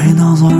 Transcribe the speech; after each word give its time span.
pris 0.00 0.14
dans 0.14 0.46
un 0.46 0.59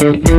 Mm-hmm. 0.00 0.29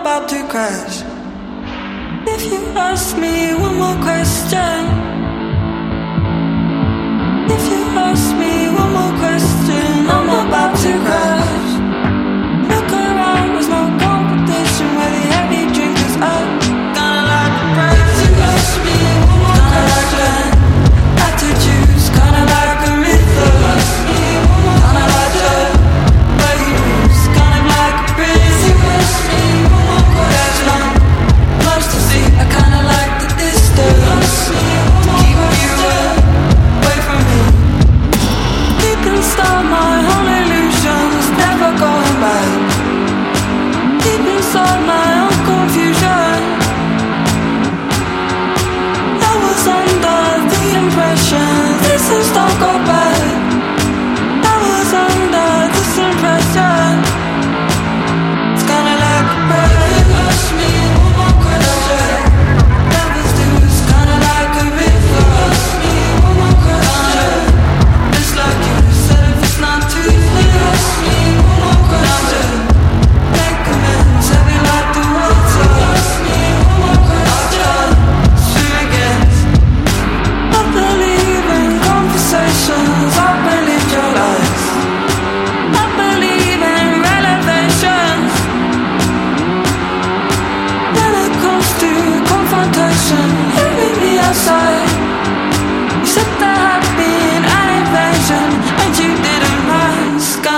About 0.00 0.28
to 0.28 0.46
crash. 0.48 1.02
If 2.34 2.42
you 2.52 2.60
ask 2.76 3.16
me 3.16 3.54
one 3.54 3.76
more 3.78 3.98
question, 4.06 4.78
if 7.56 7.62
you 7.72 7.82
ask 8.06 8.26
me 8.36 8.52
one 8.82 8.92
more 8.98 9.14
question, 9.18 9.90
I'm 10.14 10.28
about 10.46 10.76
to 10.84 10.92
crash. 11.06 11.70
Look 12.70 12.90
around, 12.92 13.48
there's 13.54 13.68
no 13.68 13.82
competition 14.06 14.88
where 14.96 15.10
the 15.16 15.24
heavy 15.34 15.62
drinkers 15.74 16.16
are 16.30 16.57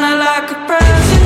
kinda 0.01 0.17
like 0.17 0.51
a 0.51 0.55
present 0.67 1.20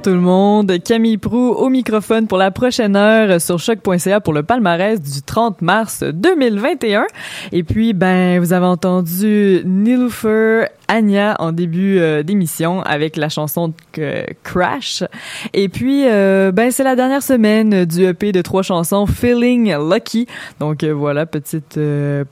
Bonjour 0.00 0.14
tout 0.14 0.18
le 0.18 0.24
monde. 0.24 0.72
Camille 0.82 1.18
Prou 1.18 1.50
au 1.50 1.68
microphone 1.68 2.26
pour 2.26 2.38
la 2.38 2.50
prochaine 2.50 2.96
heure 2.96 3.38
sur 3.38 3.58
choc.ca 3.58 4.20
pour 4.20 4.32
le 4.32 4.42
palmarès 4.42 4.98
du 4.98 5.20
30 5.20 5.60
mars 5.60 6.02
2021. 6.02 7.06
Et 7.52 7.62
puis, 7.64 7.92
ben, 7.92 8.40
vous 8.40 8.54
avez 8.54 8.64
entendu 8.64 9.60
Niloufer 9.66 10.68
Anya 10.90 11.36
en 11.38 11.52
début 11.52 11.98
euh, 11.98 12.22
d'émission 12.24 12.82
avec 12.82 13.16
la 13.16 13.28
chanson 13.28 13.72
Crash. 14.42 15.04
Et 15.52 15.68
puis, 15.68 16.04
euh, 16.06 16.50
ben, 16.50 16.72
c'est 16.72 16.82
la 16.82 16.96
dernière 16.96 17.22
semaine 17.22 17.84
du 17.84 18.04
EP 18.04 18.32
de 18.32 18.42
trois 18.42 18.62
chansons 18.62 19.06
Feeling 19.06 19.72
Lucky. 19.88 20.26
Donc 20.58 20.82
euh, 20.82 20.92
voilà, 20.92 21.26
petite 21.26 21.78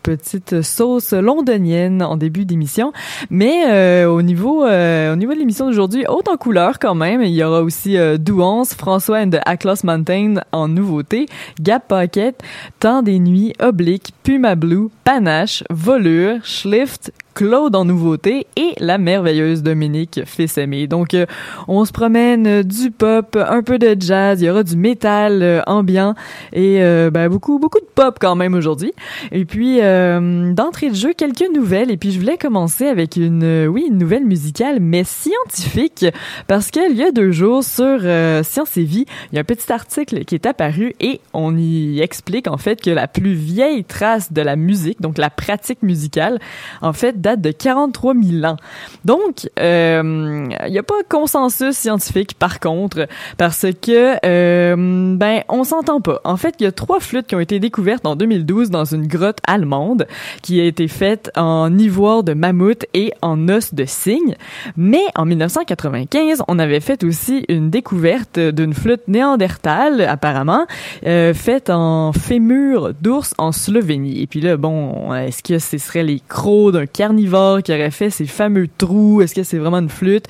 petite 0.03 0.63
sauce 0.63 1.13
londonienne 1.13 2.03
en 2.03 2.17
début 2.17 2.45
d'émission. 2.45 2.93
Mais 3.31 4.05
au 4.07 4.23
niveau 4.23 4.65
au 4.65 5.17
niveau 5.17 5.35
de 5.35 5.39
l'émission 5.39 5.67
d'aujourd'hui, 5.67 6.05
haute 6.09 6.29
en 6.29 6.37
couleur 6.37 6.79
quand 6.79 6.95
même. 6.95 7.23
Il 7.23 7.35
y 7.35 7.45
aura 7.45 7.58
aussi 7.63 7.97
euh, 7.97 8.19
Douance, 8.19 8.75
François 8.75 9.19
and 9.19 9.31
the 9.31 9.41
Atlas 9.45 9.85
Mountain 9.85 10.37
en 10.53 10.69
nouveauté, 10.69 11.27
Gap 11.61 11.89
Pocket, 11.89 12.35
Temps 12.81 13.03
des 13.03 13.19
nuits, 13.19 13.53
Oblique, 13.61 14.13
Puma 14.23 14.55
Blue, 14.55 14.89
Panache, 15.05 15.65
Volure, 15.71 16.45
Schlift, 16.45 17.13
Claude 17.39 17.77
en 17.77 17.85
nouveauté 17.85 18.49
et 18.57 18.73
la 18.81 18.99
merveilleuse 18.99 19.63
Dominique 19.63 20.23
Fils-Aimé. 20.27 20.89
Donc, 20.89 21.15
euh, 21.15 21.25
on 21.69 21.85
se 21.85 21.93
promène 21.93 22.49
euh, 22.49 22.63
du 22.65 22.91
pop, 22.91 23.37
un 23.37 23.63
peu 23.63 23.79
de 23.79 23.95
jazz, 23.97 24.43
il 24.43 24.47
y 24.47 24.51
aura 24.51 24.65
du 24.65 24.77
métal 24.77 25.45
euh, 25.45 25.63
ambiant 25.69 26.17
et 26.53 26.81
ben, 27.13 27.29
beaucoup, 27.29 27.61
beaucoup 27.61 27.79
de 27.79 27.87
pop 27.95 28.19
quand 28.21 28.35
même 28.35 28.55
aujourd'hui. 28.55 28.93
Et 29.31 29.45
puis, 29.45 29.77
d'entrée 29.77 30.91
de 30.91 30.97
jeu, 30.97 31.13
quelques 31.17 31.47
nouvelles. 31.55 31.93
Et 31.93 31.97
puis, 31.97 32.11
je 32.11 32.19
voulais 32.19 32.39
commencer 32.39 32.87
avec 32.87 33.15
une, 33.15 33.69
oui, 33.69 33.87
une 33.89 33.99
nouvelle 33.99 34.25
musicale, 34.25 34.79
mais 34.81 35.05
scientifique, 35.05 36.07
parce 36.49 36.73
qu'il 36.73 36.97
y 36.97 37.05
a 37.05 37.13
deux 37.13 37.31
jours 37.31 37.63
sur 37.63 38.01
Science 38.43 38.77
et 38.77 38.83
Vie, 38.83 39.07
il 39.31 39.37
y 39.37 39.39
a 39.39 39.43
un 39.43 39.45
petit 39.45 39.73
article 39.73 40.25
qui 40.25 40.35
est 40.35 40.47
apparu 40.47 40.95
et 40.99 41.21
on 41.33 41.57
y 41.57 42.01
explique 42.01 42.49
en 42.49 42.57
fait 42.57 42.81
que 42.81 42.91
la 42.91 43.07
plus 43.07 43.35
vieille 43.35 43.85
trace 43.85 44.33
de 44.33 44.43
la 44.43 44.57
musique, 44.57 45.01
donc 45.01 45.19
la 45.19 45.31
pratique 45.31 45.83
musicale, 45.83 46.41
en 46.83 46.93
fait, 46.93 47.21
date 47.29 47.41
de 47.41 47.51
43 47.51 48.15
000 48.15 48.45
ans. 48.45 48.57
Donc, 49.05 49.49
euh, 49.59 50.49
il 50.67 50.73
n'y 50.73 50.79
a 50.79 50.83
pas 50.83 51.03
consensus 51.09 51.77
scientifique, 51.77 52.35
par 52.35 52.61
contre, 52.61 53.07
parce 53.37 53.67
que, 53.83 54.17
euh, 54.25 55.15
ben, 55.17 55.43
on 55.49 55.65
s'entend 55.65 56.01
pas. 56.01 56.21
En 56.25 56.37
fait, 56.37 56.55
il 56.61 56.65
y 56.65 56.67
a 56.67 56.73
trois 56.73 57.01
flûtes 57.01 57.27
qui 57.27 57.35
ont 57.35 57.41
été 57.41 57.61
découvertes 57.61 58.07
en 58.07 58.17
2012 58.17 58.71
dans 58.71 58.85
une 58.85 59.07
grotte 59.07 59.39
allemande 59.47 60.07
qui 60.43 60.61
a 60.61 60.65
été 60.65 60.89
faite 60.89 61.31
en 61.37 61.77
ivoire 61.77 62.23
de 62.23 62.35
mammouth 62.35 62.87
et 62.95 63.13
en 63.23 63.49
os 63.49 63.75
de 63.75 63.85
cygne. 63.87 64.37
Mais 64.77 65.05
en 65.15 65.25
1995, 65.25 66.43
on 66.49 66.59
avait 66.59 66.81
fait 66.81 67.05
aussi 67.05 67.45
une 67.49 67.71
découverte 67.71 68.39
d'une 68.39 68.75
flûte 68.75 69.07
néandertale, 69.09 70.03
apparemment, 70.03 70.67
euh, 71.07 71.35
faite 71.35 71.71
en 71.71 72.13
fémur 72.13 72.95
d'ours 73.01 73.35
en 73.39 73.53
Slovénie. 73.53 74.23
Et 74.23 74.27
puis 74.27 74.41
là, 74.41 74.57
bon, 74.57 75.13
est-ce 75.15 75.43
que 75.43 75.59
ce 75.59 75.79
serait 75.79 76.03
les 76.03 76.21
crocs 76.21 76.73
d'un 76.73 76.87
carnivore 76.87 77.18
qui 77.27 77.73
aurait 77.73 77.91
fait 77.91 78.11
ces 78.11 78.27
fameux 78.27 78.69
trous? 78.79 79.23
Est-ce 79.23 79.35
que 79.35 79.43
c'est 79.43 79.59
vraiment 79.59 79.79
une 79.79 79.89
flûte? 79.89 80.27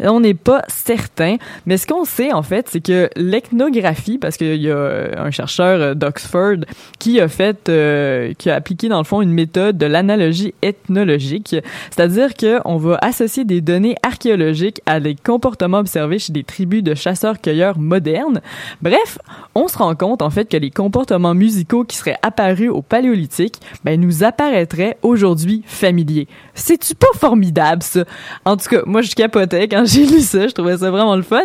On 0.00 0.20
n'est 0.20 0.34
pas 0.34 0.62
certain. 0.68 1.36
Mais 1.66 1.76
ce 1.76 1.86
qu'on 1.86 2.04
sait, 2.04 2.32
en 2.32 2.42
fait, 2.42 2.68
c'est 2.70 2.80
que 2.80 3.08
l'ethnographie, 3.16 4.18
parce 4.18 4.36
qu'il 4.36 4.62
y 4.62 4.70
a 4.70 5.10
un 5.18 5.30
chercheur 5.30 5.80
euh, 5.80 5.94
d'Oxford 5.94 6.64
qui 6.98 7.20
a 7.20 7.28
fait, 7.28 7.68
euh, 7.68 8.32
qui 8.38 8.50
a 8.50 8.54
appliqué, 8.54 8.88
dans 8.88 8.98
le 8.98 9.04
fond, 9.04 9.20
une 9.22 9.32
méthode 9.32 9.78
de 9.78 9.86
l'analogie 9.86 10.54
ethnologique. 10.62 11.56
C'est-à-dire 11.90 12.34
qu'on 12.34 12.76
va 12.76 12.98
associer 13.02 13.44
des 13.44 13.60
données 13.60 13.96
archéologiques 14.02 14.80
à 14.86 15.00
des 15.00 15.14
comportements 15.14 15.78
observés 15.78 16.18
chez 16.18 16.32
des 16.32 16.44
tribus 16.44 16.82
de 16.82 16.94
chasseurs-cueilleurs 16.94 17.78
modernes. 17.78 18.40
Bref, 18.82 19.18
on 19.54 19.68
se 19.68 19.78
rend 19.78 19.94
compte, 19.94 20.22
en 20.22 20.30
fait, 20.30 20.48
que 20.48 20.56
les 20.56 20.70
comportements 20.70 21.34
musicaux 21.34 21.84
qui 21.84 21.96
seraient 21.96 22.18
apparus 22.22 22.70
au 22.70 22.82
paléolithique, 22.82 23.60
ben, 23.84 24.00
nous 24.00 24.24
apparaîtraient 24.24 24.98
aujourd'hui 25.02 25.62
familiers. 25.66 26.13
C'est-tu 26.54 26.94
pas 26.94 27.06
formidable, 27.14 27.82
ça? 27.82 28.04
En 28.44 28.56
tout 28.56 28.68
cas, 28.68 28.82
moi, 28.86 29.02
je 29.02 29.14
capotais 29.14 29.68
quand 29.68 29.84
j'ai 29.86 30.06
lu 30.06 30.20
ça. 30.20 30.48
Je 30.48 30.52
trouvais 30.52 30.78
ça 30.78 30.90
vraiment 30.90 31.16
le 31.16 31.22
fun. 31.22 31.44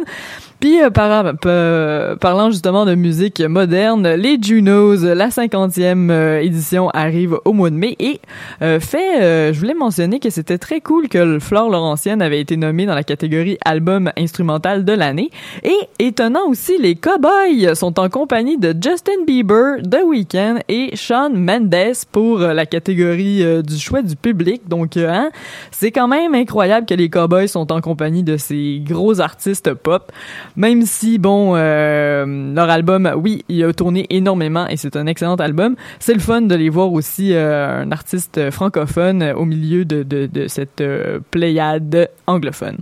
Puis, 0.59 0.81
euh, 0.81 0.89
par, 0.89 1.33
euh, 1.45 2.15
parlant 2.17 2.51
justement 2.51 2.85
de 2.85 2.95
musique 2.95 3.41
moderne, 3.41 4.07
les 4.15 4.37
Junos, 4.41 5.03
la 5.03 5.29
50e 5.29 6.09
euh, 6.09 6.39
édition 6.41 6.89
arrive 6.89 7.37
au 7.45 7.53
mois 7.53 7.69
de 7.69 7.75
mai 7.75 7.95
et 7.99 8.19
euh, 8.61 8.79
fait, 8.79 9.21
euh, 9.21 9.53
je 9.53 9.59
voulais 9.59 9.73
mentionner 9.73 10.19
que 10.19 10.29
c'était 10.29 10.57
très 10.57 10.81
cool 10.81 11.07
que 11.07 11.17
le 11.17 11.39
Flore 11.39 11.69
Laurentienne 11.69 12.21
avait 12.21 12.41
été 12.41 12.57
nommé 12.57 12.85
dans 12.85 12.95
la 12.95 13.03
catégorie 13.03 13.57
album 13.63 14.11
instrumental 14.17 14.85
de 14.85 14.93
l'année. 14.93 15.29
Et 15.63 15.77
étonnant 15.99 16.47
aussi, 16.47 16.77
les 16.77 16.95
Cowboys 16.95 17.75
sont 17.75 17.99
en 17.99 18.09
compagnie 18.09 18.57
de 18.57 18.73
Justin 18.79 19.23
Bieber, 19.25 19.77
The 19.83 20.03
Weeknd 20.05 20.59
et 20.67 20.95
Shawn 20.95 21.33
Mendes 21.37 21.75
pour 22.11 22.41
euh, 22.41 22.53
la 22.53 22.65
catégorie 22.65 23.43
euh, 23.43 23.61
du 23.61 23.77
choix 23.77 24.01
du 24.01 24.15
public. 24.15 24.67
Donc, 24.67 24.97
euh, 24.97 25.09
hein, 25.09 25.31
c'est 25.71 25.91
quand 25.91 26.07
même 26.07 26.35
incroyable 26.35 26.85
que 26.85 26.93
les 26.93 27.09
Cowboys 27.09 27.47
sont 27.47 27.71
en 27.71 27.81
compagnie 27.81 28.23
de 28.23 28.37
ces 28.37 28.81
gros 28.85 29.19
artistes 29.21 29.73
pop. 29.73 30.11
Même 30.55 30.83
si, 30.83 31.17
bon, 31.17 31.53
euh, 31.55 32.53
leur 32.53 32.69
album, 32.69 33.11
oui, 33.17 33.43
il 33.49 33.63
a 33.63 33.73
tourné 33.73 34.05
énormément 34.09 34.67
et 34.67 34.77
c'est 34.77 34.95
un 34.95 35.07
excellent 35.07 35.35
album. 35.35 35.75
C'est 35.99 36.13
le 36.13 36.19
fun 36.19 36.41
de 36.41 36.55
les 36.55 36.69
voir 36.69 36.91
aussi 36.91 37.33
euh, 37.33 37.83
un 37.83 37.91
artiste 37.91 38.49
francophone 38.51 39.23
au 39.35 39.45
milieu 39.45 39.85
de, 39.85 40.03
de, 40.03 40.25
de 40.25 40.47
cette 40.47 40.81
euh, 40.81 41.19
pléiade 41.31 42.09
anglophone. 42.27 42.77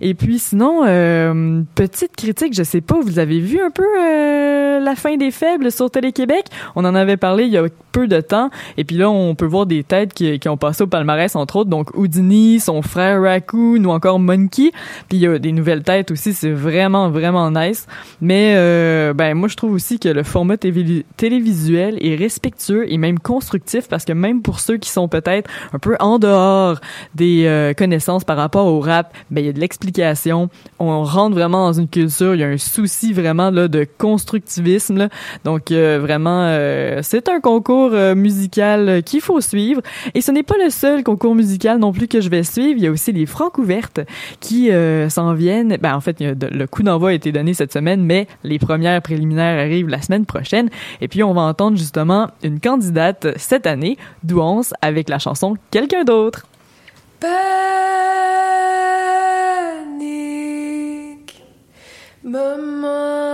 Et 0.00 0.14
puis 0.14 0.38
sinon, 0.38 0.82
euh, 0.86 1.62
petite 1.74 2.16
critique, 2.16 2.54
je 2.54 2.62
sais 2.62 2.80
pas, 2.80 3.00
vous 3.00 3.18
avez 3.18 3.40
vu 3.40 3.60
un 3.60 3.70
peu 3.70 3.84
euh, 3.84 4.80
la 4.80 4.94
fin 4.94 5.16
des 5.16 5.30
faibles 5.30 5.70
sur 5.70 5.90
Télé-Québec? 5.90 6.46
On 6.76 6.84
en 6.84 6.94
avait 6.94 7.16
parlé 7.16 7.44
il 7.44 7.50
y 7.50 7.58
a 7.58 7.64
peu 7.92 8.08
de 8.08 8.20
temps. 8.20 8.50
Et 8.76 8.84
puis 8.84 8.96
là, 8.96 9.08
on 9.08 9.34
peut 9.34 9.46
voir 9.46 9.66
des 9.66 9.84
têtes 9.84 10.12
qui, 10.12 10.38
qui 10.38 10.48
ont 10.48 10.56
passé 10.56 10.82
au 10.82 10.86
palmarès, 10.86 11.34
entre 11.36 11.56
autres. 11.56 11.70
Donc, 11.70 11.96
Houdini, 11.96 12.60
son 12.60 12.82
frère 12.82 13.22
Raccoon 13.22 13.84
ou 13.84 13.90
encore 13.90 14.18
Monkey. 14.18 14.72
Puis 15.08 15.18
il 15.18 15.20
y 15.20 15.26
a 15.26 15.38
des 15.38 15.52
nouvelles 15.52 15.82
têtes 15.82 16.10
aussi. 16.10 16.32
C'est 16.32 16.50
vraiment, 16.50 17.03
vraiment 17.10 17.50
nice. 17.50 17.86
Mais, 18.20 18.54
euh, 18.56 19.12
ben, 19.14 19.34
moi, 19.34 19.48
je 19.48 19.56
trouve 19.56 19.72
aussi 19.72 19.98
que 19.98 20.08
le 20.08 20.22
format 20.22 20.56
télévi- 20.56 21.04
télévisuel 21.16 21.98
est 22.04 22.16
respectueux 22.16 22.90
et 22.92 22.98
même 22.98 23.18
constructif 23.18 23.88
parce 23.88 24.04
que 24.04 24.12
même 24.12 24.42
pour 24.42 24.60
ceux 24.60 24.76
qui 24.76 24.90
sont 24.90 25.08
peut-être 25.08 25.50
un 25.72 25.78
peu 25.78 25.96
en 26.00 26.18
dehors 26.18 26.80
des 27.14 27.44
euh, 27.46 27.74
connaissances 27.74 28.24
par 28.24 28.36
rapport 28.36 28.66
au 28.66 28.80
rap, 28.80 29.14
ben, 29.30 29.40
il 29.42 29.46
y 29.46 29.50
a 29.50 29.52
de 29.52 29.60
l'explication. 29.60 30.48
On 30.78 31.02
rentre 31.04 31.34
vraiment 31.34 31.66
dans 31.66 31.72
une 31.72 31.88
culture. 31.88 32.34
Il 32.34 32.40
y 32.40 32.44
a 32.44 32.48
un 32.48 32.58
souci 32.58 33.12
vraiment, 33.12 33.50
là, 33.50 33.68
de 33.68 33.86
constructivisme. 33.98 35.08
Donc, 35.44 35.70
euh, 35.70 35.98
vraiment, 36.00 36.48
c'est 37.02 37.28
un 37.28 37.40
concours 37.40 37.92
musical 38.14 39.02
qu'il 39.04 39.20
faut 39.20 39.40
suivre. 39.40 39.80
Et 40.14 40.20
ce 40.20 40.30
n'est 40.30 40.42
pas 40.42 40.56
le 40.62 40.70
seul 40.70 41.02
concours 41.04 41.34
musical 41.34 41.78
non 41.78 41.92
plus 41.92 42.08
que 42.08 42.20
je 42.20 42.28
vais 42.28 42.42
suivre. 42.42 42.78
Il 42.78 42.84
y 42.84 42.86
a 42.86 42.90
aussi 42.90 43.12
les 43.12 43.26
francs 43.26 43.56
ouvertes 43.58 44.00
qui 44.40 44.70
s'en 45.08 45.34
viennent. 45.34 45.76
Ben, 45.80 45.94
en 45.94 46.00
fait, 46.00 46.16
il 46.20 46.26
y 46.26 46.30
a 46.30 46.34
le 46.50 46.66
coup 46.66 46.82
d'envoi 46.82 46.93
a 47.02 47.12
été 47.12 47.32
donné 47.32 47.54
cette 47.54 47.72
semaine, 47.72 48.04
mais 48.04 48.26
les 48.42 48.58
premières 48.58 49.00
préliminaires 49.02 49.58
arrivent 49.58 49.88
la 49.88 50.02
semaine 50.02 50.26
prochaine. 50.26 50.70
Et 51.00 51.08
puis, 51.08 51.22
on 51.22 51.34
va 51.34 51.42
entendre 51.42 51.76
justement 51.76 52.28
une 52.42 52.60
candidate 52.60 53.28
cette 53.36 53.66
année, 53.66 53.96
Douance, 54.22 54.72
avec 54.82 55.08
la 55.08 55.18
chanson 55.18 55.56
Quelqu'un 55.70 56.04
d'autre. 56.04 56.46
Panique 57.20 57.34
momentanée. 62.22 63.33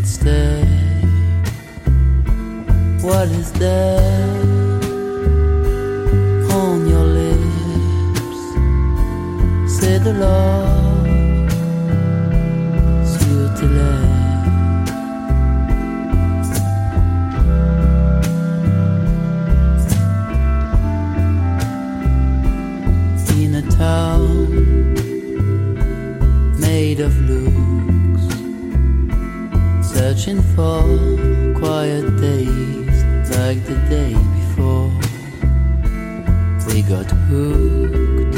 And 0.00 0.06
it 0.06 0.08
stayed. 0.08 0.64
What 3.02 3.28
is 3.28 3.52
there? 3.52 4.40
on 6.50 6.88
your 6.88 7.06
lips? 7.18 8.40
C'est 9.66 10.00
de 10.00 10.10
l'or 10.10 10.66
sur 13.04 13.54
tes 13.54 13.68
lèvres. 13.68 14.06
In 23.42 23.54
a 23.54 23.62
town 23.62 24.19
searching 30.10 30.42
for 30.56 30.82
quiet 31.60 32.04
days 32.20 33.28
like 33.36 33.60
the 33.70 33.76
day 33.88 34.12
before. 34.38 34.90
We 36.66 36.82
got 36.82 37.08
hooked, 37.28 38.34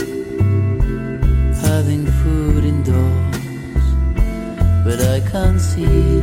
having 1.64 2.04
food 2.20 2.64
indoors. 2.72 3.86
But 4.84 5.00
I 5.14 5.20
can't 5.30 5.58
see 5.58 6.20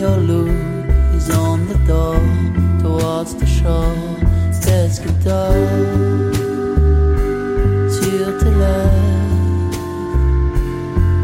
your 0.00 0.16
look 0.30 0.48
is 1.14 1.30
on 1.30 1.68
the 1.68 1.78
door 1.86 2.18
towards 2.82 3.36
the 3.36 3.46
shore. 3.46 3.94
Qu'est-ce 4.62 5.00
que 5.00 5.12
t'as 5.22 5.52
sur 7.98 8.26
tes 8.40 8.54
lèvres? 8.62 9.70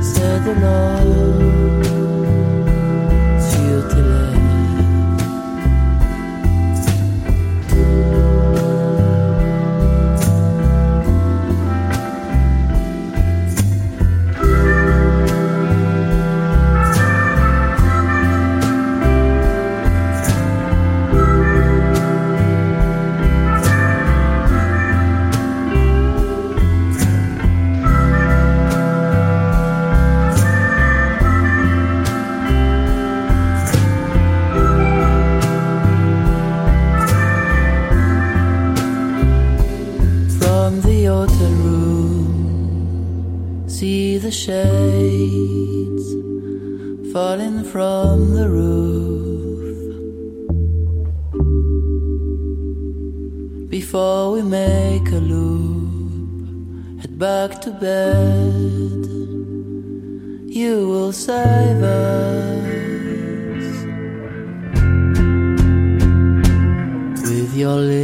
C'est 0.01 0.39
de 0.45 0.53
l'or 0.61 1.82
sur 3.73 3.89
tes 3.89 4.03
lèvres. 4.03 4.12
Shades 44.45 46.07
falling 47.13 47.63
from 47.63 48.35
the 48.35 48.49
roof. 48.49 49.77
Before 53.71 54.33
we 54.33 54.43
make 54.43 55.09
a 55.11 55.23
loop, 55.33 57.01
head 57.03 57.17
back 57.19 57.61
to 57.61 57.71
bed. 57.71 59.01
You 60.61 60.89
will 60.93 61.13
save 61.13 61.81
us 61.83 62.65
with 67.29 67.55
your 67.55 67.77
lips 67.77 68.02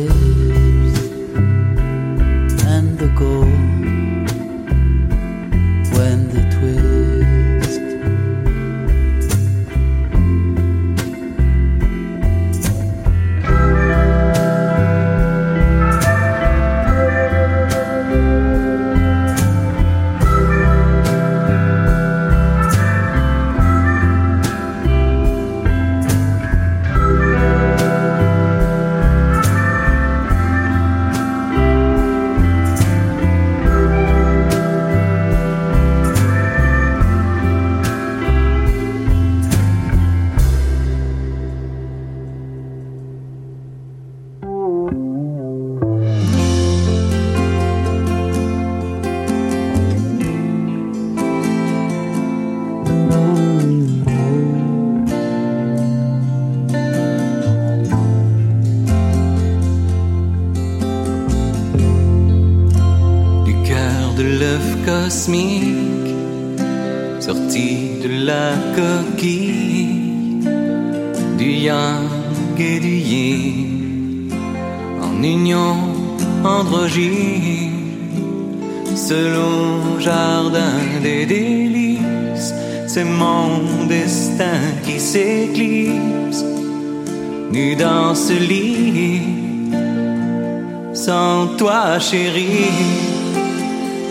chérie. 92.10 92.70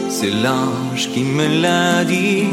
C'est 0.10 0.34
l'ange 0.46 1.10
qui 1.14 1.24
me 1.38 1.48
l'a 1.62 2.04
dit. 2.04 2.48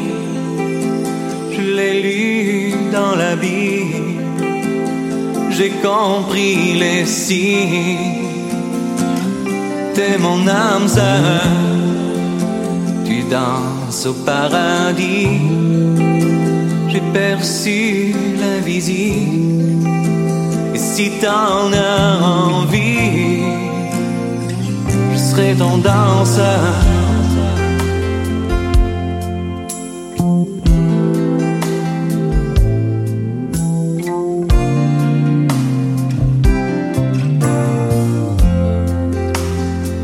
Je 1.52 1.62
l'ai 1.76 1.96
lu 2.06 2.74
dans 2.92 3.14
la 3.14 3.36
Bible. 3.36 4.22
J'ai 5.56 5.72
compris 5.90 6.74
les 6.84 7.04
signes. 7.04 8.22
T'es 9.94 10.16
mon 10.18 10.40
âme 10.48 10.88
sœur. 10.88 11.42
Tu 13.06 13.16
danses 13.36 14.06
au 14.06 14.14
paradis. 14.30 15.40
J'ai 16.90 17.04
perçu 17.12 18.14
l'invisible 18.40 19.88
Et 20.74 20.78
si 20.78 21.10
t'en 21.20 21.72
as 21.72 22.22
envie 22.22 23.13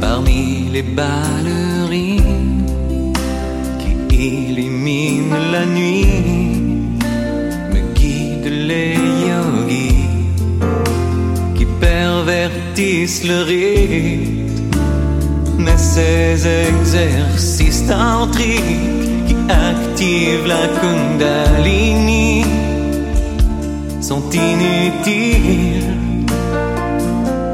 Parmi 0.00 0.68
les 0.72 0.82
ballerines 0.82 2.64
qui 3.78 4.48
illuminent 4.48 5.36
la 5.52 5.64
nuit, 5.66 6.06
me 7.72 7.80
guident 7.94 8.52
les 8.68 8.94
yogis 9.28 10.08
qui 11.56 11.66
pervertissent 11.80 13.24
le 13.24 13.42
rire. 13.44 14.29
Ces 15.92 16.46
exercices 16.46 17.84
tantriques 17.88 19.26
qui 19.26 19.36
activent 19.48 20.46
la 20.46 20.64
kundalini 20.80 22.44
sont 24.00 24.22
inutiles 24.30 25.90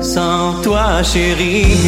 sans 0.03 0.61
toi, 0.63 1.03
chérie. 1.03 1.79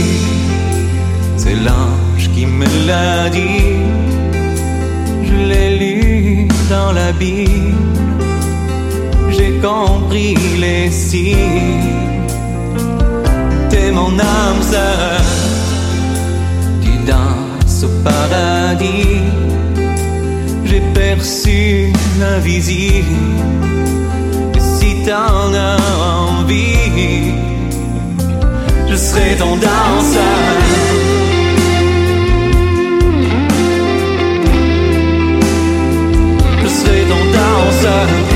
C'est 1.37 1.59
l'ange 1.67 2.31
qui 2.35 2.47
me 2.47 2.67
l'a 2.87 3.29
dit. 3.29 3.77
Je 5.29 5.37
l'ai 5.51 5.71
lu 5.79 6.49
dans 6.71 6.93
la 6.93 7.13
Bible. 7.13 7.77
J'ai 9.31 9.53
compris 9.69 10.35
les 10.59 10.91
signes. 10.91 11.95
T'es 13.71 13.91
mon 13.91 14.13
âme 14.19 14.63
sœur. 14.63 15.38
Au 17.81 17.87
paradis. 18.03 19.23
J'ai 20.65 20.83
perçu 20.93 21.93
l'invisible. 22.19 23.07
Et 24.57 24.61
si 24.61 25.05
t'en 25.07 25.55
as 25.55 25.79
envie, 26.41 27.33
je 28.89 28.97
serai 28.97 29.37
ton 29.37 29.55
danseur. 29.57 30.59
Je 36.63 36.69
serai 36.69 37.03
ton 37.03 37.25
danseur. 37.39 38.28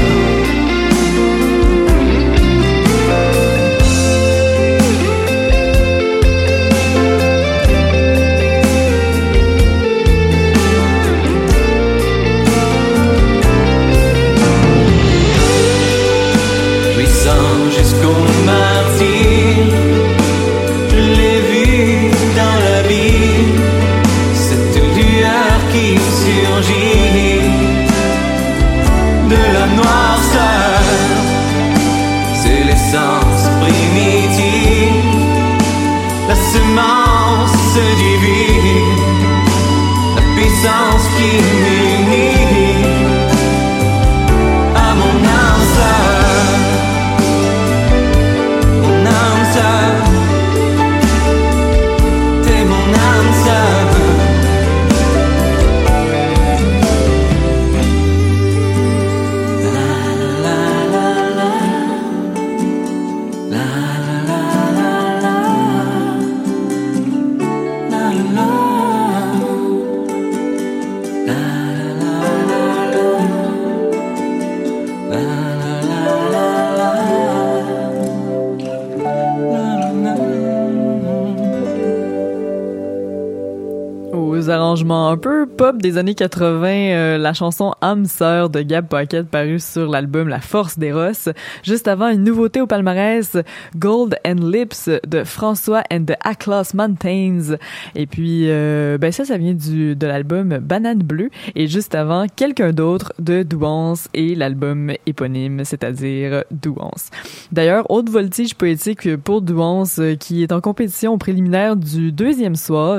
Pop 85.63 85.81
des 85.81 85.97
années 85.97 86.17
80, 86.17 86.67
euh, 86.67 87.19
la 87.19 87.33
chanson 87.35 87.73
âme 87.81 88.07
sœur 88.07 88.51
de 88.51 88.63
Gab 88.63 88.89
Pocket 88.89 89.29
parue 89.29 89.61
sur 89.61 89.89
l'album 89.89 90.27
La 90.27 90.41
Force 90.41 90.77
des 90.77 90.93
Rosses. 90.93 91.29
Juste 91.63 91.87
avant, 91.87 92.09
une 92.09 92.25
nouveauté 92.25 92.61
au 92.61 92.67
palmarès, 92.67 93.37
Gold 93.77 94.17
and 94.27 94.45
Lips 94.51 94.91
de 95.07 95.23
François 95.23 95.85
and 95.93 96.07
the 96.07 96.15
Atlas 96.25 96.75
Mountains. 96.75 97.59
Et 97.95 98.09
puis, 98.09 98.47
euh, 98.49 98.99
ben 98.99 99.13
ça, 99.13 99.25
ça 99.25 99.39
vient 99.39 99.55
du 99.55 99.95
de 99.95 100.05
l'album 100.05 100.59
Banane 100.59 100.99
Bleue. 100.99 101.31
Et 101.55 101.69
juste 101.69 101.95
avant, 101.95 102.27
quelqu'un 102.27 102.73
d'autre 102.73 103.13
de 103.21 103.45
Douance 103.45 104.09
et 104.15 104.35
l'album 104.35 104.91
éponyme, 105.07 105.65
c'est-à-dire 105.65 106.43
Douance. 106.51 107.11
D'ailleurs, 107.53 107.89
haute 107.89 108.11
voltige 108.11 108.57
poétique 108.57 109.17
pour 109.19 109.43
Douance 109.43 110.01
euh, 110.01 110.17
qui 110.17 110.43
est 110.43 110.51
en 110.51 110.61
compétition 110.61 111.13
au 111.13 111.19
préliminaire 111.19 111.77
du 111.77 112.11
deuxième 112.11 112.57
soir, 112.57 112.99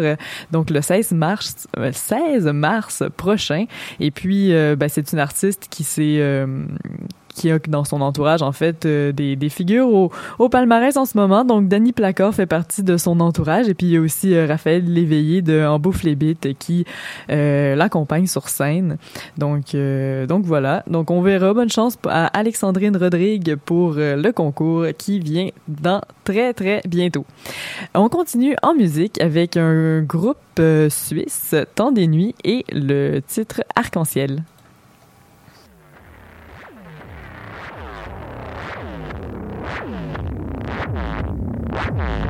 donc 0.53 0.69
le 0.69 0.81
16 0.81 1.11
mars, 1.11 1.67
euh, 1.77 1.91
16 1.91 2.52
mars 2.53 3.03
prochain. 3.17 3.65
Et 3.99 4.11
puis, 4.11 4.53
euh, 4.53 4.75
ben, 4.75 4.89
c'est 4.89 5.11
une 5.11 5.19
artiste 5.19 5.67
qui 5.69 5.83
s'est 5.83 6.17
euh, 6.19 6.65
qui 7.33 7.51
a 7.51 7.59
dans 7.67 7.83
son 7.83 8.01
entourage 8.01 8.41
en 8.41 8.51
fait 8.51 8.85
euh, 8.85 9.11
des, 9.11 9.35
des 9.35 9.49
figures 9.49 9.87
au, 9.87 10.11
au 10.39 10.49
palmarès 10.49 10.95
en 10.97 11.05
ce 11.05 11.17
moment. 11.17 11.45
Donc 11.45 11.67
Danny 11.67 11.91
Placard 11.91 12.33
fait 12.33 12.45
partie 12.45 12.83
de 12.83 12.97
son 12.97 13.19
entourage 13.19 13.67
et 13.69 13.73
puis 13.73 13.87
il 13.87 13.93
y 13.93 13.97
a 13.97 14.01
aussi 14.01 14.33
euh, 14.33 14.45
Raphaël 14.47 14.83
Léveillé 14.85 15.41
de 15.41 15.65
En 15.65 15.79
Bouffe 15.79 16.03
les 16.03 16.15
Bites 16.15 16.57
qui 16.57 16.85
euh, 17.29 17.75
l'accompagne 17.75 18.27
sur 18.27 18.49
scène. 18.49 18.97
Donc 19.37 19.75
euh, 19.75 20.25
donc 20.27 20.45
voilà. 20.45 20.83
Donc 20.87 21.11
on 21.11 21.21
verra. 21.21 21.53
Bonne 21.53 21.69
chance 21.69 21.97
à 22.07 22.27
Alexandrine 22.27 22.95
Rodrigue 22.97 23.55
pour 23.55 23.95
euh, 23.97 24.15
le 24.15 24.31
concours 24.31 24.85
qui 24.97 25.19
vient 25.19 25.49
dans 25.67 26.01
très 26.23 26.53
très 26.53 26.81
bientôt. 26.87 27.25
On 27.93 28.09
continue 28.09 28.55
en 28.63 28.73
musique 28.73 29.21
avec 29.21 29.57
un 29.57 30.01
groupe 30.01 30.37
suisse, 30.89 31.55
Temps 31.75 31.91
des 31.91 32.07
nuits 32.07 32.35
et 32.43 32.65
le 32.71 33.19
titre 33.19 33.61
Arc-en-ciel. 33.75 34.43
Bye. 41.73 42.22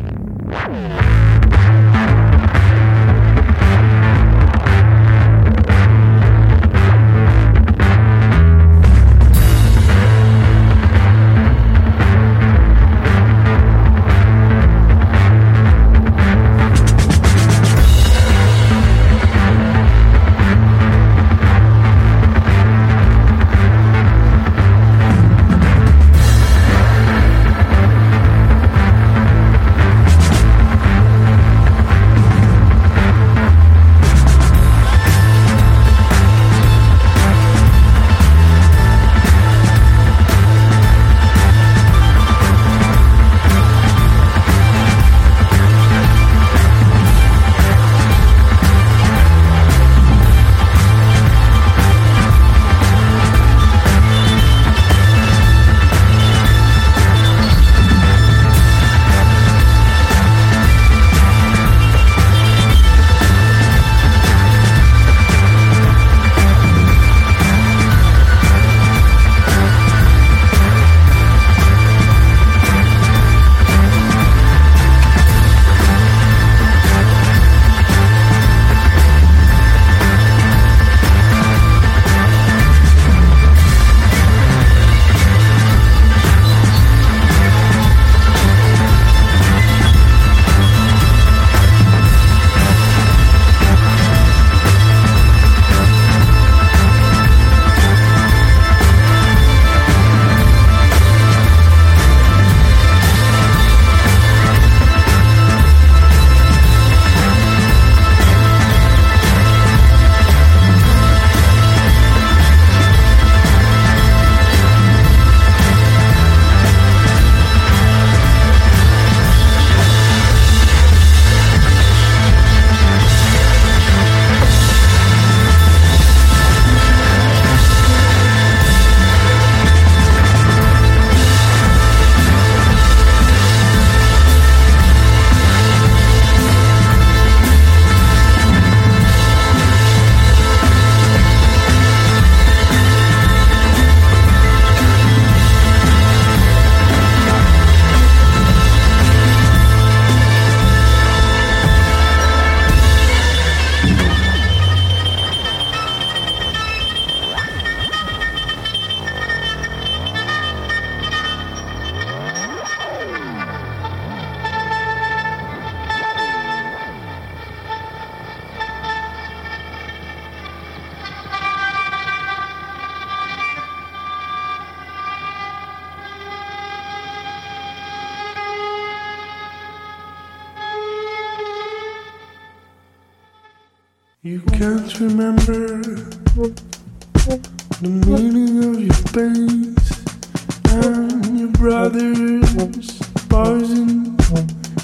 and 190.74 191.40
your 191.40 191.50
brothers, 191.50 193.00
boys 193.30 193.70
in 193.72 194.18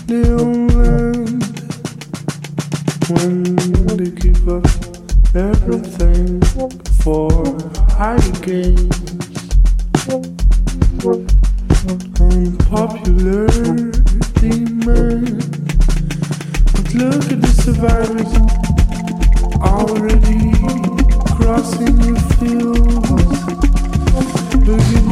Newland. 0.07 1.43
When 3.09 3.43
they 3.97 4.11
give 4.11 4.47
up 4.47 4.65
everything 5.35 6.41
for 7.01 7.31
higher 7.97 8.19
gains, 8.41 8.95
unpopular 12.19 13.47
demand. 14.39 15.41
But 16.73 16.93
look 16.93 17.25
at 17.31 17.41
the 17.41 17.53
survivors 17.65 18.33
already 19.61 20.53
crossing 21.35 21.97
the 21.97 22.15
fields. 22.37 23.09
Looking 24.69 25.08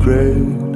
grave 0.00 0.69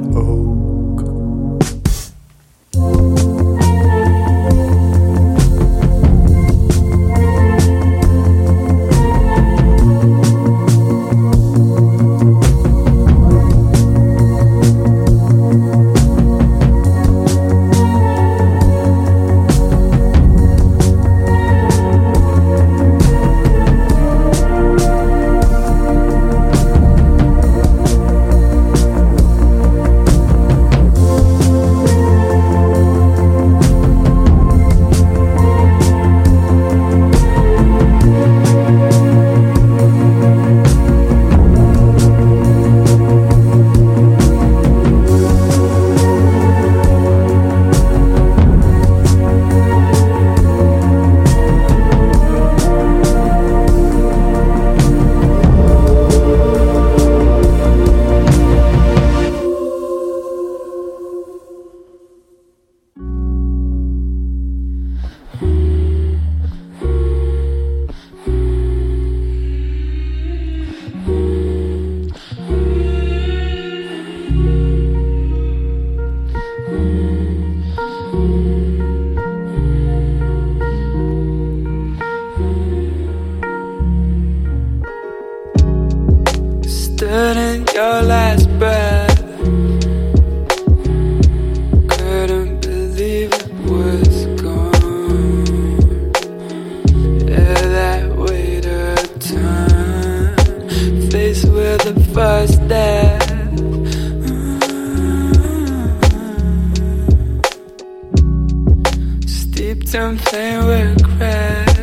something 109.85 110.57
regret. 110.65 111.77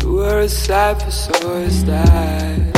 You 0.00 0.12
were 0.12 0.40
a 0.40 0.48
cipher, 0.48 1.10
so 1.10 1.52
is 1.54 1.84
that. 1.84 2.76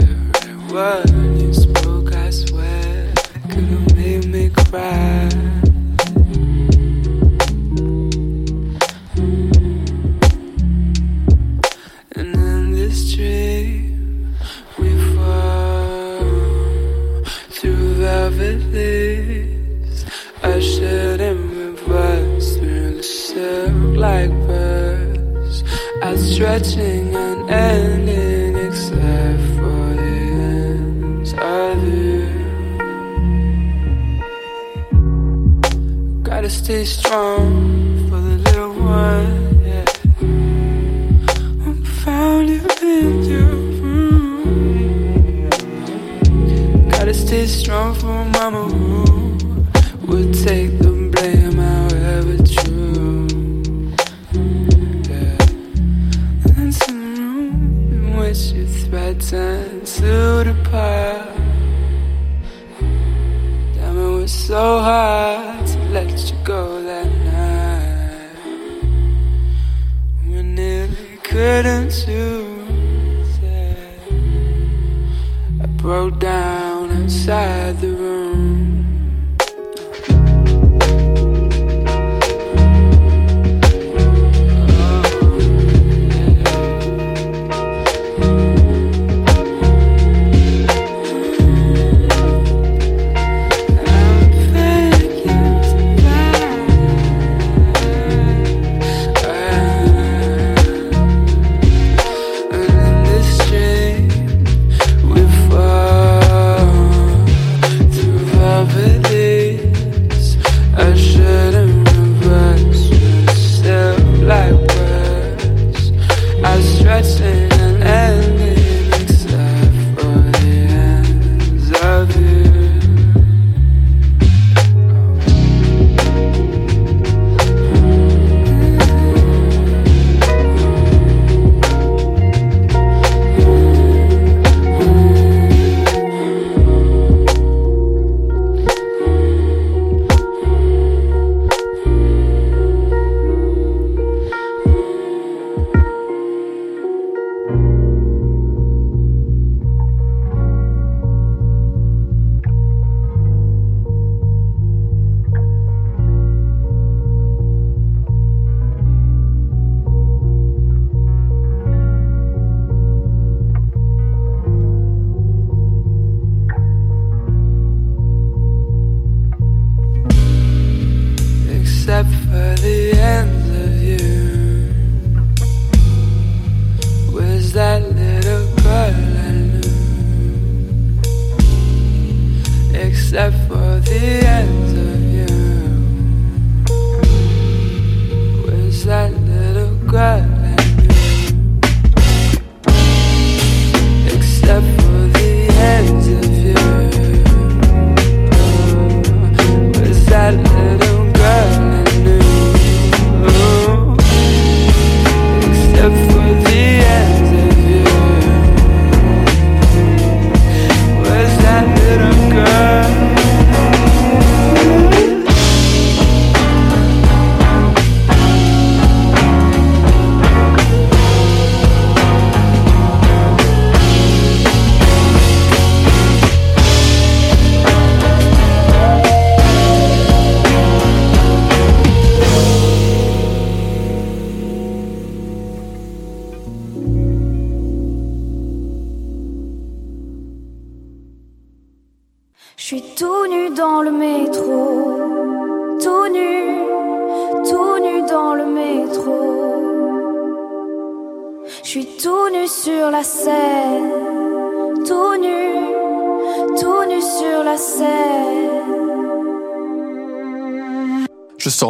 Every 0.00 0.74
word 0.74 1.40
you 1.40 1.54
spoke, 1.54 2.14
I 2.14 2.30
swear, 2.30 3.12
could 3.48 3.64
have 3.64 3.96
made 3.96 4.26
me 4.26 4.50
cry. 4.50 5.35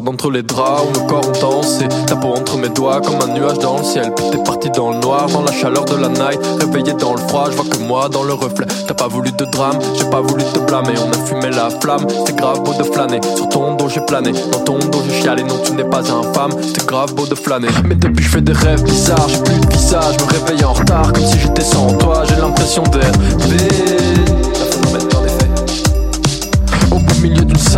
Je 0.06 0.10
sors 0.10 0.12
d'entre 0.12 0.30
les 0.30 0.42
draps 0.42 0.82
où 0.88 1.00
nos 1.00 1.06
corps 1.06 1.28
ont 1.28 1.40
dansé. 1.40 1.88
Ta 2.06 2.14
peau 2.14 2.28
entre 2.28 2.56
mes 2.58 2.68
doigts 2.68 3.00
comme 3.00 3.18
un 3.28 3.32
nuage 3.34 3.58
dans 3.58 3.78
le 3.78 3.84
ciel. 3.84 4.12
Puis 4.14 4.26
t'es 4.30 4.38
parti 4.38 4.70
dans 4.70 4.90
le 4.90 4.98
noir, 4.98 5.26
dans 5.26 5.42
la 5.42 5.50
chaleur 5.50 5.84
de 5.84 5.96
la 5.96 6.08
night. 6.08 6.38
Réveillé 6.60 6.92
dans 6.94 7.14
le 7.14 7.20
froid, 7.28 7.48
je 7.50 7.56
vois 7.56 7.64
que 7.64 7.78
moi 7.78 8.08
dans 8.08 8.22
le 8.22 8.32
reflet. 8.32 8.66
T'as 8.86 8.94
pas 8.94 9.08
voulu 9.08 9.32
de 9.32 9.44
drame, 9.46 9.78
j'ai 9.98 10.08
pas 10.08 10.20
voulu 10.20 10.44
te 10.44 10.60
blâmer. 10.60 10.94
On 11.04 11.10
a 11.10 11.26
fumé 11.26 11.50
la 11.50 11.70
flamme, 11.70 12.06
c'est 12.24 12.36
grave 12.36 12.62
beau 12.62 12.74
de 12.74 12.84
flâner. 12.84 13.20
Sur 13.36 13.48
ton 13.48 13.74
dos 13.74 13.88
j'ai 13.88 14.00
plané, 14.00 14.32
dans 14.52 14.60
ton 14.60 14.78
dos 14.78 15.02
j'ai 15.08 15.22
chialé. 15.22 15.42
Non, 15.42 15.58
tu 15.64 15.72
n'es 15.72 15.84
pas 15.84 16.00
infâme, 16.00 16.52
c'est 16.62 16.86
grave 16.86 17.12
beau 17.14 17.26
de 17.26 17.34
flâner. 17.34 17.68
Mais 17.84 17.96
depuis 17.96 18.24
je 18.24 18.28
fais 18.28 18.40
des 18.40 18.52
rêves 18.52 18.82
bizarres, 18.84 19.28
j'ai 19.28 19.42
plus 19.42 19.58
de 19.58 19.72
visage. 19.72 20.16
Me 20.20 20.38
réveille 20.38 20.64
en 20.64 20.72
retard, 20.72 21.12
comme 21.12 21.24
si 21.24 21.38
j'étais 21.38 21.64
sans 21.64 21.92
toi. 21.98 22.22
J'ai 22.28 22.36
l'impression 22.36 22.82
d'être 22.84 23.18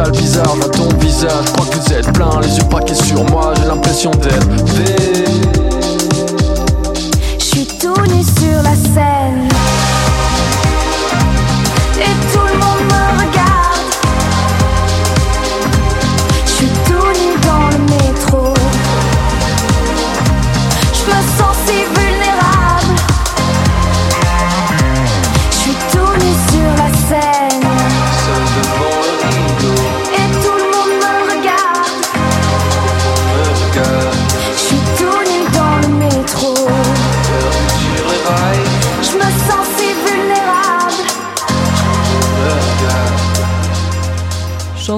bizarre, 0.06 0.54
vois 0.56 0.68
ton 0.68 0.88
visage. 0.98 1.52
Crois 1.52 1.66
que 1.66 1.76
vous 1.76 1.92
êtes 1.92 2.12
plein, 2.12 2.40
les 2.40 2.56
yeux 2.56 2.64
braqués 2.64 2.94
sur 2.94 3.24
moi. 3.30 3.52
J'ai 3.56 3.66
l'impression 3.66 4.10
d'être 4.10 4.48
bête. 4.48 5.67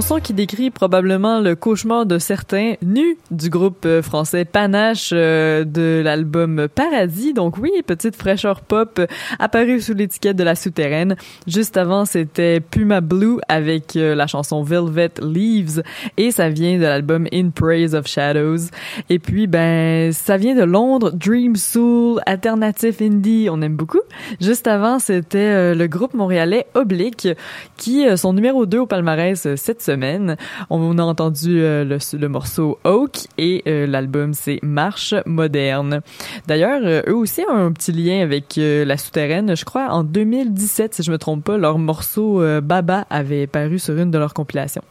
Chanson 0.00 0.18
qui 0.18 0.32
décrit 0.32 0.70
probablement 0.70 1.40
le 1.40 1.54
cauchemar 1.54 2.06
de 2.06 2.18
certains 2.18 2.72
nus 2.80 3.18
du 3.30 3.50
groupe 3.50 3.84
euh, 3.84 4.00
français 4.00 4.46
Panache 4.46 5.10
euh, 5.12 5.64
de 5.64 6.00
l'album 6.02 6.68
Paradis. 6.74 7.34
Donc 7.34 7.58
oui, 7.58 7.70
petite 7.86 8.16
fraîcheur 8.16 8.62
pop 8.62 8.98
apparue 9.38 9.78
sous 9.82 9.92
l'étiquette 9.92 10.36
de 10.36 10.42
la 10.42 10.54
souterraine. 10.54 11.16
Juste 11.46 11.76
avant, 11.76 12.06
c'était 12.06 12.60
Puma 12.60 13.02
Blue 13.02 13.40
avec 13.48 13.94
euh, 13.94 14.14
la 14.14 14.26
chanson 14.26 14.62
Velvet 14.62 15.10
Leaves 15.20 15.82
et 16.16 16.30
ça 16.30 16.48
vient 16.48 16.78
de 16.78 16.84
l'album 16.84 17.26
In 17.30 17.50
Praise 17.50 17.94
of 17.94 18.06
Shadows. 18.06 18.70
Et 19.10 19.18
puis 19.18 19.48
ben 19.48 20.14
ça 20.14 20.38
vient 20.38 20.54
de 20.54 20.64
Londres, 20.64 21.10
Dream 21.12 21.56
Soul, 21.56 22.22
alternatif 22.24 23.02
indie, 23.02 23.48
on 23.50 23.60
aime 23.60 23.76
beaucoup. 23.76 24.00
Juste 24.40 24.66
avant, 24.66 24.98
c'était 24.98 25.74
le 25.74 25.86
groupe 25.88 26.14
montréalais 26.14 26.68
Oblique 26.72 27.28
qui 27.76 28.06
sont 28.16 28.32
numéro 28.32 28.64
2 28.64 28.78
au 28.78 28.86
palmarès 28.86 29.46
cette 29.56 29.82
semaine. 29.82 29.89
On 30.68 30.98
a 30.98 31.02
entendu 31.02 31.60
euh, 31.60 31.84
le, 31.84 32.28
morceau 32.28 32.78
Oak 32.84 33.26
et 33.38 33.62
euh, 33.66 33.86
l'album 33.86 34.34
c'est 34.34 34.60
Marche 34.62 35.14
moderne. 35.26 36.00
D'ailleurs, 36.46 36.80
euh, 36.84 37.02
eux 37.08 37.16
aussi 37.16 37.42
ont 37.50 37.56
un 37.56 37.72
petit 37.72 37.92
lien 37.92 38.22
avec 38.22 38.54
la 38.56 38.96
souterraine. 38.96 39.56
Je 39.56 39.64
crois 39.64 39.88
en 39.90 40.04
2017, 40.04 40.94
si 40.94 41.02
je 41.02 41.10
me 41.10 41.18
trompe 41.18 41.44
pas, 41.44 41.56
leur 41.56 41.78
morceau 41.78 42.42
Baba 42.62 43.06
avait 43.10 43.46
paru 43.46 43.78
sur 43.78 43.96
une 43.96 44.10
de 44.10 44.18
leurs 44.18 44.34
compilations. 44.34 44.82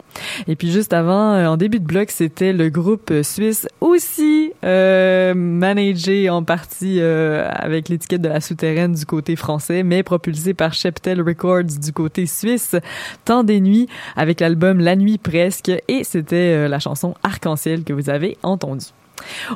Et 0.46 0.56
puis 0.56 0.70
juste 0.70 0.92
avant, 0.92 1.36
en 1.46 1.56
début 1.56 1.80
de 1.80 1.84
bloc, 1.84 2.10
c'était 2.10 2.52
le 2.52 2.68
groupe 2.68 3.12
suisse 3.22 3.68
aussi 3.80 4.52
managé 4.62 6.30
en 6.30 6.42
partie 6.42 7.00
avec 7.00 7.88
l'étiquette 7.88 8.22
de 8.22 8.28
la 8.28 8.40
souterraine 8.40 8.92
du 8.92 9.06
côté 9.06 9.36
français, 9.36 9.82
mais 9.82 10.02
propulsé 10.02 10.54
par 10.54 10.74
Sheptel 10.74 11.20
Records 11.20 11.78
du 11.80 11.92
côté 11.92 12.26
suisse. 12.26 12.76
Temps 13.24 13.44
des 13.44 13.60
nuits 13.60 13.88
avec 14.16 14.40
l'album 14.40 14.79
La 14.80 14.96
nuit 14.96 15.18
presque 15.18 15.70
et 15.88 16.04
c'était 16.04 16.54
euh, 16.56 16.66
la 16.68 16.78
chanson 16.78 17.14
Arc-en-ciel 17.22 17.84
que 17.84 17.92
vous 17.92 18.08
avez 18.08 18.38
entendu. 18.42 18.86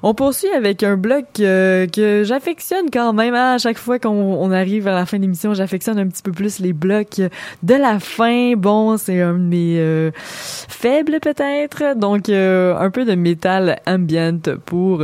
On 0.02 0.12
poursuit 0.12 0.50
avec 0.50 0.82
un 0.82 0.98
bloc 0.98 1.24
euh, 1.40 1.86
que 1.86 2.24
j'affectionne 2.24 2.90
quand 2.92 3.14
même. 3.14 3.32
hein. 3.32 3.54
À 3.54 3.58
chaque 3.58 3.78
fois 3.78 3.98
qu'on 3.98 4.10
on 4.10 4.50
arrive 4.50 4.86
à 4.86 4.92
la 4.92 5.06
fin 5.06 5.16
de 5.16 5.22
l'émission, 5.22 5.54
j'affectionne 5.54 5.98
un 5.98 6.06
petit 6.06 6.22
peu 6.22 6.32
plus 6.32 6.58
les 6.58 6.74
blocs 6.74 7.22
de 7.62 7.74
la 7.74 7.98
fin. 8.00 8.52
Bon, 8.56 8.98
c'est 8.98 9.22
un 9.22 9.32
de 9.32 9.38
mes 9.38 9.78
euh, 9.78 10.10
faibles 10.14 11.18
peut-être. 11.22 11.98
Donc, 11.98 12.28
un 12.28 12.90
peu 12.90 13.06
de 13.06 13.14
métal 13.14 13.80
ambient 13.86 14.42
pour 14.66 15.02